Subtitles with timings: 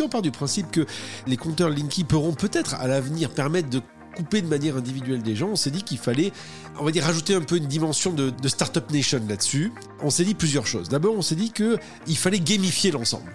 [0.00, 0.86] si on part du principe que
[1.26, 3.82] les compteurs Linky pourront peut-être à l'avenir permettre de
[4.16, 6.32] couper de manière individuelle des gens, on s'est dit qu'il fallait,
[6.78, 9.74] on va dire, rajouter un peu une dimension de, de Startup Nation là-dessus.
[10.02, 10.88] On s'est dit plusieurs choses.
[10.88, 13.30] D'abord, on s'est dit qu'il fallait gamifier l'ensemble.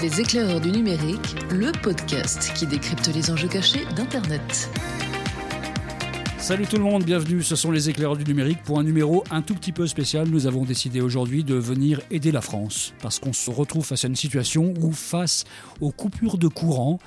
[0.00, 4.70] Les éclaireurs du numérique, le podcast qui décrypte les enjeux cachés d'Internet.
[6.50, 9.40] Salut tout le monde, bienvenue, ce sont les éclaireurs du numérique pour un numéro un
[9.40, 10.26] tout petit peu spécial.
[10.26, 14.08] Nous avons décidé aujourd'hui de venir aider la France parce qu'on se retrouve face à
[14.08, 15.44] une situation où face
[15.80, 16.98] aux coupures de courant,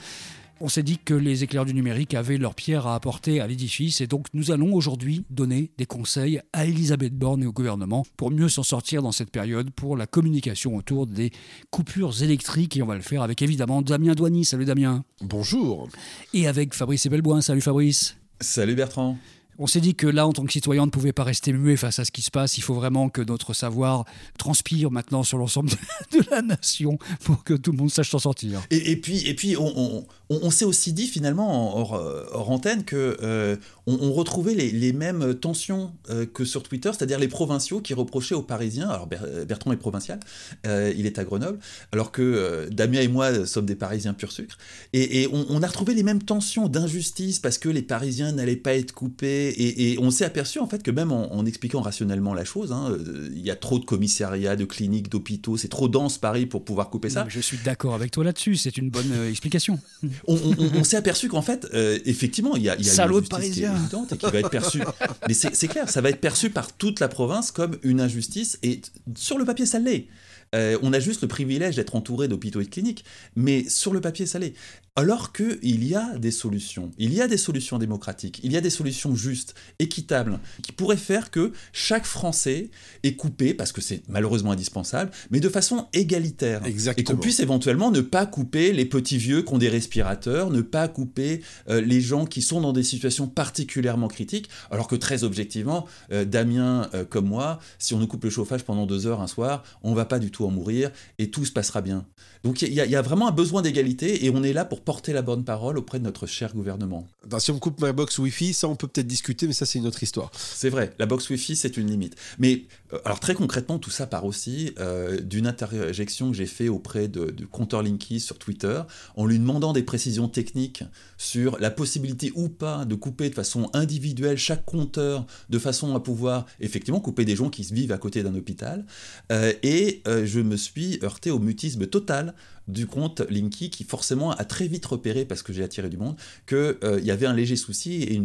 [0.61, 3.99] on s'est dit que les éclairs du numérique avaient leur pierre à apporter à l'édifice
[3.99, 8.31] et donc nous allons aujourd'hui donner des conseils à Elisabeth Borne et au gouvernement pour
[8.31, 11.31] mieux s'en sortir dans cette période pour la communication autour des
[11.69, 14.45] coupures électriques et on va le faire avec évidemment Damien Douany.
[14.45, 15.03] Salut Damien.
[15.19, 15.89] Bonjour.
[16.33, 17.41] Et avec Fabrice Ebelboin.
[17.41, 18.15] Salut Fabrice.
[18.43, 19.17] Salut Bertrand.
[19.57, 21.77] On s'est dit que là, en tant que citoyen, on ne pouvait pas rester muet
[21.77, 22.57] face à ce qui se passe.
[22.57, 24.03] Il faut vraiment que notre savoir
[24.37, 25.69] transpire maintenant sur l'ensemble
[26.11, 28.61] de, la nation pour que tout le monde sache s'en sortir.
[28.71, 30.05] Et, puis, et puis on, on,
[30.51, 31.93] s'est aussi dit finalement hors,
[32.31, 37.27] hors antenne que euh, on, retrouvait les, mêmes tensions euh, que sur Twitter, c'est-à-dire les
[37.27, 38.89] provinciaux qui reprochaient aux Parisiens.
[38.89, 39.07] Alors
[39.47, 40.19] Bertrand est provincial,
[40.65, 41.59] euh, il est à Grenoble,
[41.91, 44.57] alors que Damien et moi sommes des Parisiens pur sucre.
[44.93, 48.93] Et, on, a retrouvé les mêmes tensions d'injustice parce que les Parisiens n'allaient pas être
[48.93, 52.89] coupés et, on s'est aperçu en fait que même en, expliquant rationnellement la chose, hein,
[52.91, 56.63] euh, il y a trop de commissariats, de cliniques, d'hôpitaux, c'est trop dense Paris pour
[56.63, 57.25] pouvoir couper ça.
[57.27, 59.79] je suis d'accord avec toi là-dessus, c'est une bonne euh, explication.
[60.27, 63.51] on, s'est aperçu qu'en fait, euh, effectivement, il y a, il y a une injustice
[63.51, 64.81] qui est évidente et qui va être perçue.
[65.27, 68.81] Mais c'est clair, ça va être perçu par toute la province comme une injustice et
[69.15, 70.07] sur le papier, ça l'est.
[70.53, 73.03] On a juste le privilège d'être entouré d'hôpitaux et de cliniques,
[73.35, 74.53] mais sur le papier, ça l'est.
[74.95, 78.61] Alors qu'il y a des solutions, il y a des solutions démocratiques, il y a
[78.61, 82.69] des solutions justes, équitables, qui pourraient faire que chaque Français
[83.01, 86.63] est coupé, parce que c'est malheureusement indispensable, mais de façon égalitaire.
[86.63, 87.01] Exactement.
[87.01, 90.61] Et qu'on puisse éventuellement ne pas couper les petits vieux qui ont des respirateurs, ne
[90.61, 95.23] pas couper euh, les gens qui sont dans des situations particulièrement critiques, alors que très
[95.23, 99.21] objectivement, euh, Damien euh, comme moi, si on nous coupe le chauffage pendant deux heures
[99.21, 102.05] un soir, on va pas du tout en mourir et tout se passera bien.
[102.43, 105.13] Donc il y, y, a vraiment un besoin d'égalité et on est là pour porter
[105.13, 107.07] la bonne parole auprès de notre cher gouvernement.
[107.39, 109.79] si on me coupe ma box Wi-Fi, ça on peut peut-être discuter, mais ça c'est
[109.79, 110.29] une autre histoire.
[110.35, 112.15] C'est vrai, la box Wi-Fi c'est une limite.
[112.39, 116.67] Mais euh, alors très concrètement, tout ça part aussi euh, d'une interjection que j'ai fait
[116.67, 118.81] auprès de, de compteur Linky sur Twitter,
[119.15, 120.83] en lui demandant des précisions techniques
[121.17, 125.99] sur la possibilité ou pas de couper de façon individuelle chaque compteur, de façon à
[125.99, 128.85] pouvoir effectivement couper des gens qui vivent à côté d'un hôpital.
[129.31, 130.01] Euh, et
[130.33, 132.33] je me suis heurté au mutisme total
[132.67, 136.15] du compte Linky qui forcément a très vite repéré, parce que j'ai attiré du monde,
[136.47, 138.23] qu'il euh, y avait un léger souci et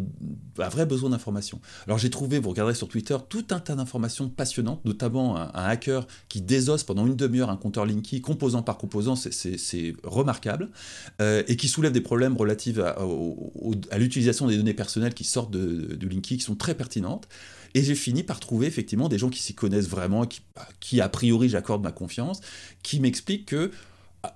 [0.63, 1.61] un vrai besoin d'information.
[1.87, 6.07] Alors j'ai trouvé, vous regarderez sur Twitter, tout un tas d'informations passionnantes, notamment un, hacker
[6.29, 10.71] qui désosse pendant une demi-heure un compteur Linky, composant par composant, c'est remarquable,
[11.21, 12.97] euh, et qui soulève des problèmes relatifs à,
[13.99, 17.29] l'utilisation des données personnelles qui sortent de Linky, qui sont très pertinentes.
[17.75, 20.41] Et j'ai fini par trouver effectivement des gens qui s'y connaissent vraiment, qui,
[20.81, 22.41] qui a priori j'accorde ma confiance,
[22.83, 23.71] qui m'expliquent que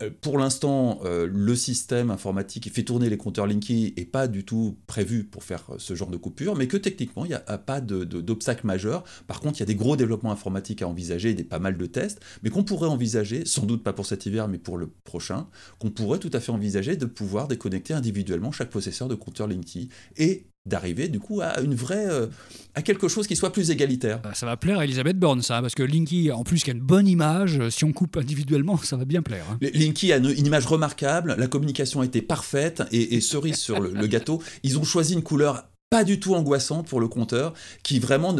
[0.01, 4.29] euh, pour l'instant, euh, le système informatique qui fait tourner les compteurs Linky n'est pas
[4.29, 7.35] du tout prévu pour faire euh, ce genre de coupure, mais que techniquement, il n'y
[7.35, 9.03] a, pas d'obstacle majeur.
[9.27, 11.87] Par contre, il y a des gros développements informatiques à envisager, des pas mal de
[11.87, 15.49] tests, mais qu'on pourrait envisager, sans doute pas pour cet hiver, mais pour le prochain,
[15.81, 19.89] qu'on pourrait tout à fait envisager de pouvoir déconnecter individuellement chaque possesseur de compteur Linky
[20.17, 22.29] et d'arriver du coup à une vraie euh,
[22.75, 24.21] à quelque chose qui soit plus égalitaire.
[24.23, 26.73] Bah, ça va plaire à Elisabeth Borne ça parce que Linky en plus qui a
[26.73, 29.45] une bonne image euh, si on coupe individuellement ça va bien plaire.
[29.51, 29.59] Hein.
[29.75, 34.43] Linky a une, image remarquable, la communication a été parfaite et, cerise sur le, gâteau,
[34.63, 38.35] ils ont choisi une couleur pas du tout angoissante pour le compteur, qui vraiment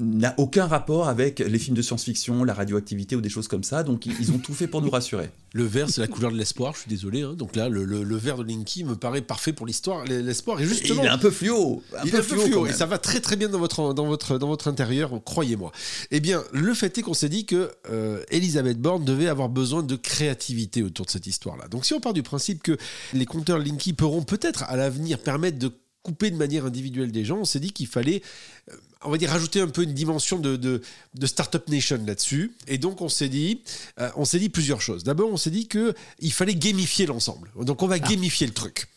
[0.00, 3.82] n'a aucun rapport avec les films de science-fiction, la radioactivité ou des choses comme ça.
[3.82, 5.28] Donc ils ont tout fait pour nous rassurer.
[5.52, 7.20] Le vert, c'est la couleur de l'espoir, je suis désolé.
[7.20, 7.34] Hein.
[7.34, 10.06] Donc là, le, le, vert de Linky me paraît parfait pour l'histoire.
[10.06, 11.02] L'espoir est justement.
[11.02, 11.82] Il est un peu fluo.
[12.02, 14.38] il est un peu fluo, et ça va très très bien dans votre, dans votre,
[14.38, 15.72] dans votre intérieur, croyez-moi.
[16.10, 19.82] Eh bien, le fait est qu'on s'est dit que euh, Elisabeth Borne devait avoir besoin
[19.82, 21.68] de créativité autour de cette histoire-là.
[21.68, 22.78] Donc si on part du principe que
[23.12, 25.70] les compteurs Linky pourront peut-être à l'avenir permettre de
[26.06, 28.22] couper de manière individuelle des gens, on s'est dit qu'il fallait
[28.70, 30.80] euh, on va dire, rajouter un peu une dimension de, de,
[31.26, 32.52] Startup Nation là-dessus.
[32.66, 33.62] Et donc, on s'est dit,
[34.00, 35.04] euh, on s'est dit plusieurs choses.
[35.04, 37.50] D'abord, on s'est dit qu'il fallait gamifier l'ensemble.
[37.60, 37.98] Donc, on va ah.
[37.98, 38.88] gamifier le truc.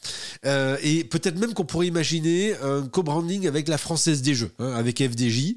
[0.46, 4.74] Euh, et peut-être même qu'on pourrait imaginer un co-branding avec la Française des Jeux, hein,
[4.74, 5.56] avec FDJ.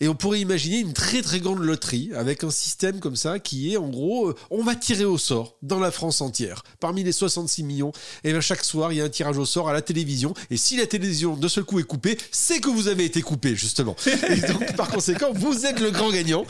[0.00, 3.72] Et on pourrait imaginer une très, très grande loterie avec un système comme ça qui
[3.72, 6.62] est, en gros, on va tirer au sort dans la France entière.
[6.80, 7.92] Parmi les 66 millions,
[8.24, 10.34] et bien chaque soir, il y a un tirage au sort à la télévision.
[10.50, 13.56] Et si la télévision, de seul coup, est coupée, c'est que vous avez été coupé,
[13.56, 13.96] justement.
[14.06, 16.44] Et donc, par conséquent, vous êtes le grand gagnant.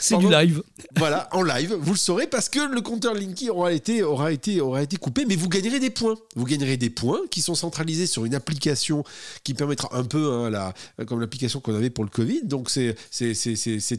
[0.00, 0.62] C'est du live.
[0.96, 4.60] Voilà, en live, vous le saurez parce que le compteur Linky aura été, aura, été,
[4.60, 6.16] aura été coupé, mais vous gagnerez des points.
[6.34, 9.02] Vous gagnerez des points qui sont centralisés sur une application
[9.44, 10.74] qui permettra un peu, hein, la,
[11.06, 12.42] comme l'application qu'on avait pour le Covid.
[12.44, 12.96] Donc, c'est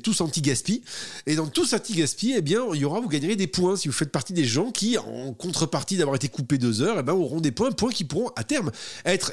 [0.03, 0.83] tous anti-gaspi.
[1.25, 3.93] Et dans tous anti-gaspi, eh bien, il y aura, vous gagnerez des points si vous
[3.93, 7.41] faites partie des gens qui, en contrepartie d'avoir été coupés deux heures, eh ben, auront
[7.41, 8.71] des points, points qui pourront à terme
[9.05, 9.31] être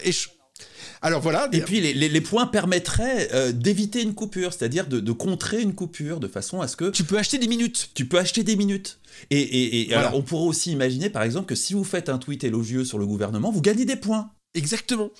[1.05, 1.51] alors voilà.
[1.53, 6.27] Et puis les, points permettraient euh, d'éviter une coupure, c'est-à-dire de, contrer une coupure de
[6.27, 6.91] façon à ce que.
[6.91, 7.91] Tu peux acheter des minutes.
[7.93, 8.99] Tu peux acheter des minutes.
[9.31, 12.87] Et, alors on pourrait aussi imaginer par exemple que si vous faites un tweet élogieux
[12.87, 14.31] sur le gouvernement, vous gagnez des points.
[14.57, 15.11] Exactement.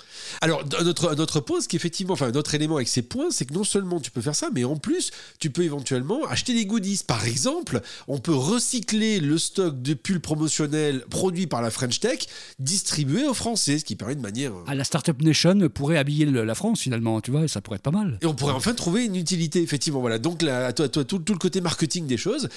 [0.43, 3.65] Alors, notre, notre point, ce qu'effectivement, enfin, notre élément avec ces points, c'est que non
[3.65, 5.11] seulement tu peux faire ça, mais en plus,
[5.41, 7.01] tu peux éventuellement acheter des goodies.
[7.05, 12.21] Par exemple, on peut recycler le stock de pulls promotionnels produits par la French Tech,
[12.61, 14.53] distribué aux Français, ce qui permet de manière.
[14.53, 17.83] À ah, la Startup Nation pourrait habiller la France, finalement, tu vois, ça pourrait être
[17.83, 18.19] pas mal.
[18.23, 20.01] Et on pourrait enfin trouver une utilité, effectivement.
[20.01, 20.21] Voilà.
[20.21, 22.49] Donc, la, toi, toi, tout, tout, le côté marketing des choses.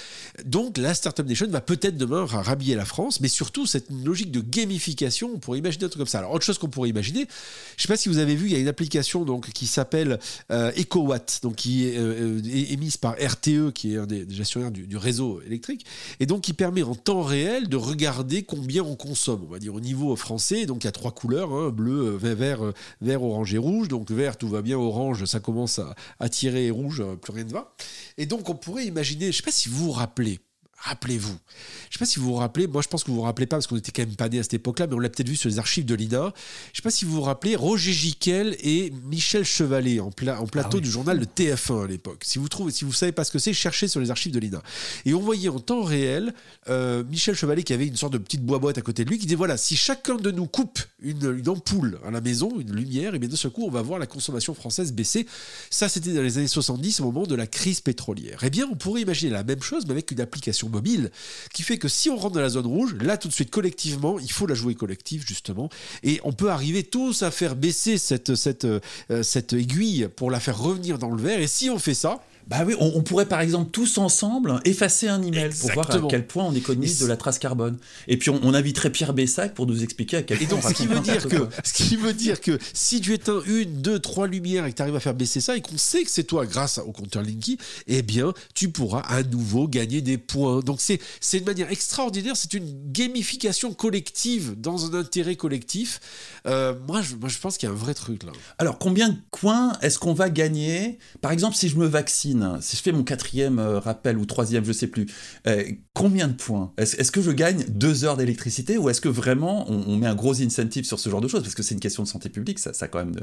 [0.44, 4.40] Donc, la Startup Nation va peut-être demain rhabiller la France, mais surtout, cette logique de
[4.40, 6.18] gamification, on pourrait imaginer un truc comme ça.
[6.18, 7.20] Alors, autre chose qu'on pour imaginer.
[7.20, 9.66] Je ne sais pas si vous avez vu, il y a une application donc, qui
[9.66, 10.18] s'appelle
[10.50, 14.96] euh, EcoWatt, donc, qui est, euh, émise par RTE, qui est un des, gestionnaires du,
[14.96, 15.86] réseau électrique,
[16.20, 19.74] et donc qui permet en temps réel de regarder combien on consomme, on va dire
[19.74, 20.66] au niveau français.
[20.66, 22.60] Donc il y a trois couleurs, hein, bleu, euh, vert,
[23.00, 23.88] vert, orange et rouge.
[23.88, 25.80] Donc vert, tout va bien, orange, ça commence
[26.18, 27.74] à, tirer, rouge, plus rien ne va.
[28.16, 30.40] Et donc on pourrait imaginer, je ne sais pas si vous vous rappelez,
[30.80, 31.28] Rappelez-vous.
[31.28, 33.46] Je ne sais pas si vous vous rappelez, moi je pense que vous vous rappelez
[33.46, 35.28] pas parce qu'on était quand même pas nés à cette époque-là, mais on l'a peut-être
[35.28, 36.18] vu sur les archives de l'INA.
[36.18, 40.46] Je ne sais pas si vous vous rappelez Roger Giquel et Michel Chevalet en, en
[40.46, 42.22] plateau ah du journal de TF1 à l'époque.
[42.24, 44.38] Si vous trouvez, si vous savez pas ce que c'est, cherchez sur les archives de
[44.38, 44.62] l'INA.
[45.04, 46.32] Et on voyait en temps réel
[46.68, 49.26] euh, Michel Chevalet qui avait une sorte de petite boîte à côté de lui qui
[49.26, 53.18] disait voilà, si chacun de nous coupe une, ampoule à la maison, une lumière, et
[53.18, 55.26] bien de ce coup on va voir la consommation française baisser.
[55.70, 58.40] Ça c'était dans les années 70 au moment de la crise pétrolière.
[58.44, 61.10] Eh bien on pourrait imaginer la même chose mais avec une application mobile,
[61.52, 64.18] qui fait que si on rentre dans la zone rouge, là tout de suite collectivement,
[64.18, 65.68] il faut la jouer collective justement,
[66.02, 68.80] et on peut arriver tous à faire baisser cette, cette, euh,
[69.22, 72.64] cette aiguille pour la faire revenir dans le vert, et si on fait ça, bah
[72.66, 76.44] oui, on, pourrait par exemple tous ensemble effacer un email pour voir à quel point
[76.44, 77.76] on économise de la trace carbone.
[78.06, 80.46] Et puis on, inviterait Pierre Bessac pour nous expliquer à quel point.
[80.46, 83.42] Et donc, ce qui veut dire que, ce qui veut dire que si tu éteins
[83.46, 86.04] une, deux, trois lumières et que tu arrives à faire baisser ça et qu'on sait
[86.04, 90.16] que c'est toi grâce au compteur Linky, eh bien, tu pourras à nouveau gagner des
[90.16, 90.60] points.
[90.60, 92.34] Donc c'est c'est une manière extraordinaire.
[92.34, 96.00] C'est une gamification collective dans un intérêt collectif.
[96.46, 98.32] Euh, moi, je, moi, je pense qu'il y a un vrai truc là.
[98.56, 100.98] Alors, combien de points est-ce qu'on va gagner?
[101.20, 104.64] Par exemple, si je me vaccine si je fais mon quatrième euh, rappel ou troisième,
[104.64, 105.06] je sais plus,
[105.46, 105.64] euh,
[105.94, 106.72] combien de points?
[106.76, 110.40] Est-ce que je gagne deux heures d'électricité ou est-ce que vraiment on, met un gros
[110.40, 111.42] incentive sur ce genre de choses?
[111.42, 113.14] Parce que c'est une question de santé publique, ça, a quand même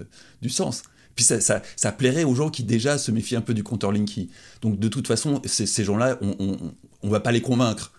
[0.42, 0.84] du sens.
[1.16, 4.30] Puis ça, ça, plairait aux gens qui déjà se méfient un peu du compteur Linky.
[4.62, 6.58] Donc de toute façon, ces gens-là, on,
[7.02, 7.94] on va pas les convaincre.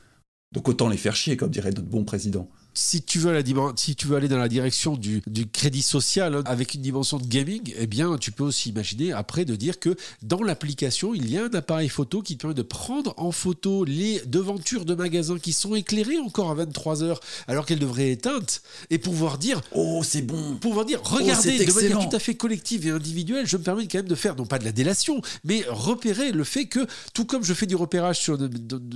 [0.52, 3.42] Donc autant les faire chier, comme dirait notre bon président si tu veux,
[3.76, 7.26] si tu veux aller dans la direction du, crédit social hein, avec une dimension de
[7.26, 11.38] gaming, eh bien, tu peux aussi imaginer après de dire que dans l'application, il y
[11.38, 15.38] a un appareil photo qui te permet de prendre en photo les devantures de magasins
[15.38, 19.60] qui sont éclairées encore à 23 heures alors qu'elles devraient être éteintes et pouvoir dire
[19.72, 20.56] Oh, c'est bon.
[20.56, 23.86] Pouvoir dire oh, Regardez, de manière tout à fait collective et individuelle, je me permets
[23.86, 27.24] quand même de faire, non pas de la délation, mais repérer le fait que, tout
[27.24, 28.38] comme je fais du repérage sur,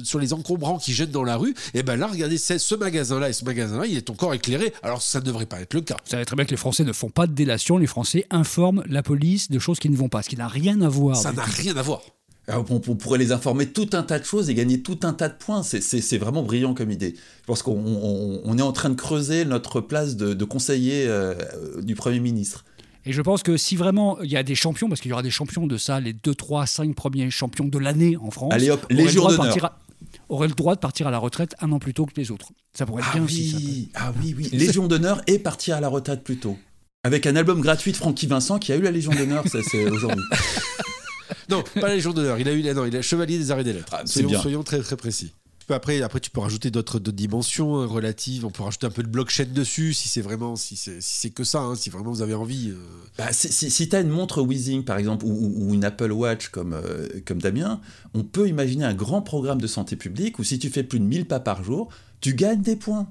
[0.05, 3.29] sur les encombrants qui jettent dans la rue, et eh ben là, regardez, ce magasin-là
[3.29, 5.97] et ce magasin il est encore éclairé, alors ça ne devrait pas être le cas.
[6.05, 8.83] Vous savez très bien que les Français ne font pas de délation, les Français informent
[8.89, 11.17] la police de choses qui ne vont pas, ce qui n'a rien à voir.
[11.17, 12.03] Ça n'a rien à voir.
[12.49, 15.35] on, pourrait les informer tout un tas de choses et gagner tout un tas de
[15.35, 15.63] points.
[15.63, 17.15] C'est vraiment brillant comme idée.
[17.15, 21.35] Je pense qu'on est en train de creuser notre place de, conseiller euh,
[21.83, 22.65] du Premier ministre.
[23.07, 25.23] Et je pense que si vraiment il y a des champions, parce qu'il y aura
[25.23, 28.53] des champions de ça, les 2, 3, 5 premiers champions de l'année en France.
[28.53, 29.73] Allez hop, les jours d'honneur
[30.31, 32.53] aurait le droit de partir à la retraite un an plus tôt que les autres.
[32.73, 33.91] Ça pourrait être ah bien aussi.
[33.95, 34.49] Ah oui, oui.
[34.53, 36.57] Légion d'honneur et partir à la retraite plus tôt.
[37.03, 40.25] Avec un album gratuit de Francky Vincent qui a eu la Légion d'honneur, c'est aujourd'hui.
[41.51, 42.39] non, pas la Légion d'honneur.
[42.39, 43.93] Il a eu, non, il a Chevalier des Arts et des Lettres.
[43.93, 45.33] Ah, soyons, soyons très très précis
[45.75, 48.45] après, après, tu peux rajouter d'autres dimensions hein, relatives.
[48.45, 51.61] On peut rajouter un peu de blockchain dessus si c'est vraiment, si c'est que ça,
[51.61, 52.71] hein, si vraiment vous avez envie.
[52.71, 52.77] Euh.
[53.19, 57.09] Bah, si, tu as une montre Weezing, par exemple, ou, une Apple Watch comme, euh,
[57.27, 57.81] comme Damien,
[58.15, 61.05] on peut imaginer un grand programme de santé publique où si tu fais plus de
[61.05, 61.89] 1000 pas par jour,
[62.21, 63.11] tu gagnes des points.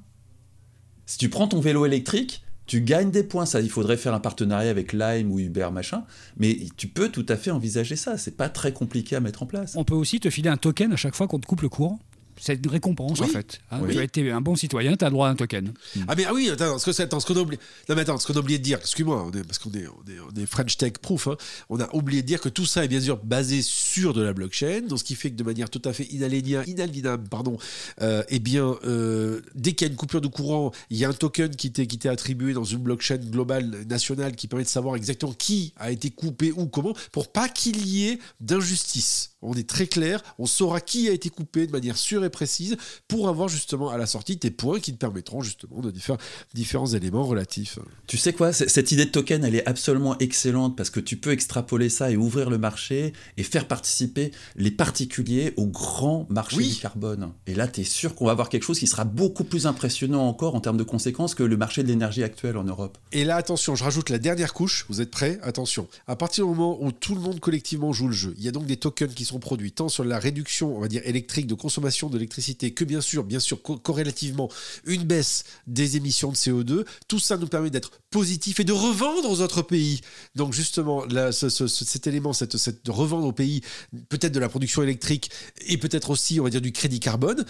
[1.06, 3.48] Si tu prends ton vélo électrique, tu gagnes des points.
[3.48, 6.04] Ça, il faudrait faire un partenariat avec Lime ou Uber, machin.
[6.38, 8.16] Mais tu peux tout à fait envisager ça.
[8.20, 9.74] C'est pas très compliqué à mettre en place.
[9.76, 12.00] On peut aussi te filer un token à chaque fois qu'on te coupe le courant.
[12.40, 13.60] C'est une récompense, en fait.
[13.72, 13.80] hein.
[13.84, 13.94] Oui.
[13.94, 15.74] Tu as été un bon citoyen, tu as le droit à un token.
[16.08, 17.60] Ah mais ah oui, attends, ce attends, qu'on a oublié.
[17.88, 20.20] Non mais attends, ce qu'on a oublié de dire, excuse-moi, parce qu'on est, on est,
[20.20, 21.38] on est French Tech proof, hein,
[21.70, 24.34] on a oublié de dire que tout ça est bien sûr basé sur de la
[24.34, 27.58] blockchain, donc ce qui fait que de manière tout à fait inaliénable, pardon,
[28.02, 31.10] euh, eh bien, euh, dès qu'il y a une coupure de courant, il y a
[31.10, 34.70] un token qui t'est qui t'est attribué dans une blockchain globale nationale qui permet de
[34.70, 39.32] savoir exactement qui a été coupé ou comment, pour pas qu'il y ait d'injustice.
[39.42, 42.76] On est très clair, on saura qui a été coupé de manière sûre et précise
[43.08, 46.18] pour avoir justement à la sortie tes points qui te permettront justement de faire
[46.54, 47.80] différents éléments relatifs.
[48.08, 51.32] Tu sais quoi, cette idée de token, elle est absolument excellente parce que tu peux
[51.32, 56.70] extrapoler ça et ouvrir le marché et faire participer les particuliers au grand marché Oui.
[56.72, 57.32] du carbone.
[57.48, 60.28] Et là, tu es sûr qu'on va avoir quelque chose qui sera beaucoup plus impressionnant
[60.28, 62.98] encore en termes de conséquences que le marché de l'énergie actuel en Europe.
[63.14, 64.86] Et là, attention, je rajoute la dernière couche.
[64.90, 65.40] Vous êtes prêts?
[65.44, 65.88] Attention.
[66.08, 68.52] À partir du moment où tout le monde collectivement joue le jeu, il y a
[68.52, 71.54] donc des tokens qui sont produits tant sur la réduction, on va dire, électrique, de
[71.54, 74.50] consommation d'électricité, que bien sûr, bien sûr, co- corrélativement,
[74.86, 76.86] une baisse des émissions de CO2.
[77.08, 80.02] Tout ça nous permet d'être positif et de revendre aux autres pays.
[80.36, 83.62] Donc justement, là, ce- ce- ce- cet élément, cette, cette, de revendre aux pays,
[84.10, 85.30] peut-être de la production électrique
[85.68, 87.46] et peut-être aussi, on va dire, du crédit carbone.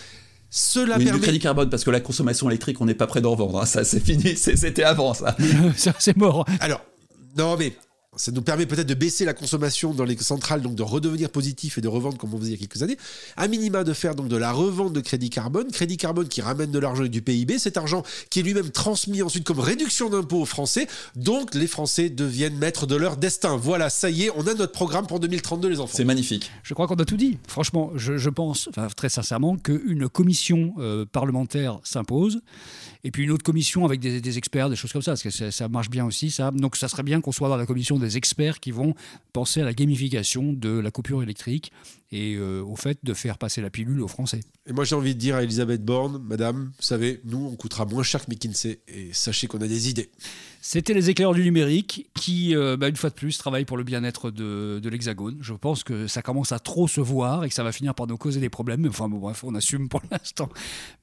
[0.50, 3.22] Cela oui, permet du crédit carbone parce que la consommation électrique, on n'est pas prêt
[3.22, 3.62] d'en revendre.
[3.62, 3.66] hein.
[3.68, 4.36] Ça, c'est fini.
[4.36, 5.38] C'était avant ça.
[5.78, 6.44] ça, c'est mort.
[6.60, 6.84] Alors,
[7.38, 7.74] non, mais
[8.20, 11.78] ça nous permet peut-être de baisser la consommation dans les centrales, donc de redevenir positif
[11.78, 12.98] et de revendre comme on faisait il y a quelques années.
[13.38, 15.72] À minima, de faire donc de la revente de crédit carbone.
[15.72, 17.60] Crédit carbone qui ramène de l'argent et du PIB.
[17.60, 20.88] Cet argent qui est lui-même transmis ensuite comme réduction d'impôts aux Français.
[21.16, 23.56] Donc, les Français deviennent maîtres de leur destin.
[23.56, 25.94] Voilà, ça y est, on a notre programme pour 2032, les enfants.
[25.96, 26.52] C'est magnifique.
[26.64, 27.38] Je crois qu'on a tout dit.
[27.48, 32.42] Franchement, je, je pense, enfin, très sincèrement, qu'une commission euh, parlementaire s'impose,
[33.06, 35.30] et puis une autre commission avec des, des experts, des choses comme ça, parce que
[35.30, 36.52] ça, ça marche bien aussi, ça.
[36.52, 38.94] Donc ça serait bien qu'on soit dans la commission des experts qui vont
[39.34, 41.72] penser à la gamification de la coupure électrique
[42.12, 44.42] et euh, au fait de faire passer la pilule aux Français.
[44.66, 47.86] Et moi, j'ai envie de dire à Elisabeth Borne, madame, vous savez, nous, on coûtera
[47.86, 48.80] moins cher que McKinsey.
[48.88, 50.10] Et sachez qu'on a des idées.
[50.62, 53.84] C'était les éclaireurs du numérique qui, euh, bah, une fois de plus, travaillent pour le
[53.84, 55.38] bien-être de, de l'Hexagone.
[55.42, 58.08] Je pense que ça commence à trop se voir et que ça va finir par
[58.08, 58.82] nous causer des problèmes.
[58.82, 60.50] Mais Enfin bon, bref, on assume pour l'instant.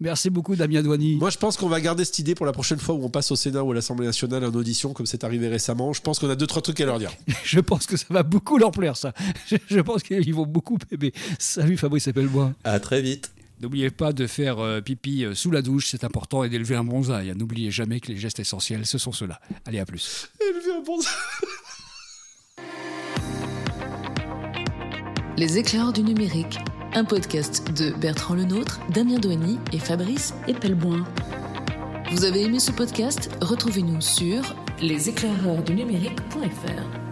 [0.00, 1.16] Merci beaucoup, Damien Douani.
[1.16, 3.30] Moi, je pense qu'on va garder cette idée pour la prochaine fois où on passe
[3.30, 5.92] au Sénat ou à l'Assemblée nationale en audition, comme c'est arrivé récemment.
[5.92, 7.10] Je pense qu'on a deux, trois trucs à leur dire.
[7.44, 9.12] Je pense que ça va beaucoup leur plaire, ça.
[9.46, 11.12] Je, je pense qu'ils vont beaucoup aimer.
[11.38, 12.52] Salut Fabrice Appelbois.
[12.64, 13.30] À très vite.
[13.60, 16.84] N'oubliez pas de faire euh, pipi euh, sous la douche, c'est important, et d'élever un
[16.84, 17.32] bonsaï.
[17.34, 19.40] N'oubliez jamais que les gestes essentiels, ce sont ceux-là.
[19.64, 20.28] Allez, à plus.
[20.40, 20.98] Élever un bon-
[25.38, 26.58] Les éclaireurs du numérique,
[26.94, 31.04] un podcast de Bertrand Lenôtre, Damien Douany et Fabrice Epelboin.
[32.12, 33.28] Vous avez aimé ce podcast?
[33.42, 34.42] Retrouvez-nous sur
[34.80, 37.05] leséclaireursdunumérique.fr.